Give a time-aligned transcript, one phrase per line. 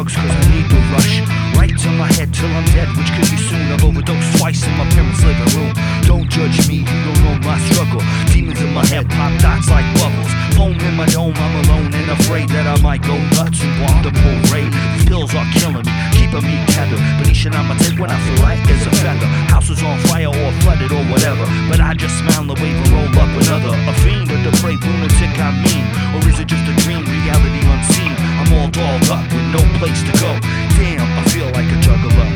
[0.00, 1.20] drugs cause I need the rush.
[1.56, 3.68] Right to my head till I'm dead, which could be soon.
[3.72, 5.72] I've overdosed twice in my parents' living room.
[6.08, 8.00] Don't judge me, you don't know my struggle.
[8.32, 10.32] Demons in my head, pop dots like bubbles.
[10.56, 14.00] Foam in my dome, I'm alone and afraid that I might go nuts and want
[14.04, 14.72] the parade.
[14.72, 17.02] These pills are killing me, keeping me tethered.
[17.20, 19.28] Venetian, I'ma take when I feel light as a feather.
[19.52, 21.44] House is on fire or flooded or whatever.
[21.68, 23.76] But I just smile and wave and roll up another.
[23.76, 25.84] A fiend, a depraved lunatic, I mean.
[26.16, 26.74] Or is it just a
[29.90, 30.30] place to go.
[30.78, 32.26] Damn, I feel like a juggalo.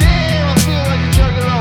[0.00, 1.58] Damn, I feel like a juggalo.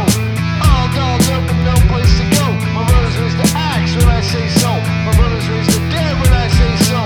[0.64, 2.46] All up with no place to go.
[2.72, 4.72] My brothers raise the axe when I say so.
[5.04, 7.00] My brothers raise the dead when I say so.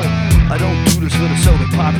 [0.54, 1.94] I don't do this for the soda pop.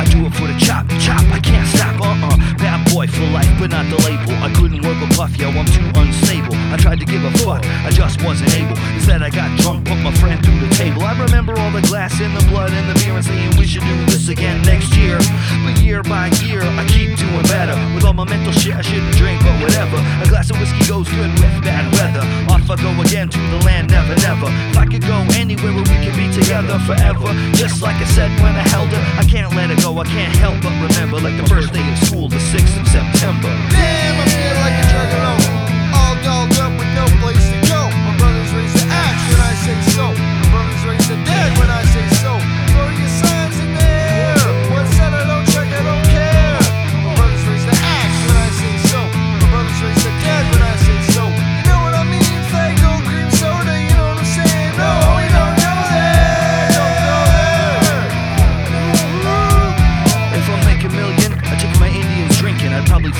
[0.00, 1.24] I do it for the chop, chop.
[1.32, 2.36] I can't stop, uh uh.
[2.60, 4.32] Bad boy for life, but not the label.
[4.44, 6.56] I couldn't work with Puff, yo, I'm too unstable.
[6.72, 8.76] I tried to give a fuck, I just wasn't able.
[8.96, 11.02] Instead, I got drunk, put my friend through the table.
[11.02, 13.82] I remember all the glass and the blood and the beer and saying we should
[13.82, 15.18] do this again next year.
[15.64, 17.74] But year by year, I keep doing better.
[17.94, 19.98] With all my mental shit, I shouldn't drink, but whatever.
[20.22, 22.24] A glass of whiskey goes good with bad weather.
[22.52, 24.48] Off I go again to the land, never, never.
[24.70, 28.30] If I could go anywhere where we could be together forever, just like I said
[28.42, 29.98] when I held her, I can't let her go.
[29.98, 33.52] I can't help but remember, like the first day of school, the 6th of September.
[33.70, 34.09] Damn,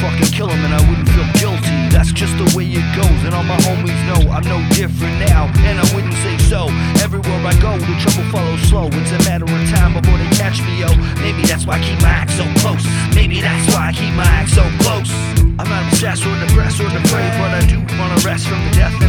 [0.00, 1.76] fucking kill them and I wouldn't feel guilty.
[1.92, 3.20] That's just the way it goes.
[3.28, 5.52] And all my homies know I'm no different now.
[5.68, 6.72] And I wouldn't say so.
[7.04, 8.88] Everywhere I go, the trouble follows slow.
[8.96, 10.88] It's a matter of time before they catch me, yo.
[11.20, 12.84] Maybe that's why I keep my act so close.
[13.14, 15.12] Maybe that's why I keep my act so close.
[15.60, 18.99] I'm not obsessed or depressed or depraved, but I do wanna rest from the death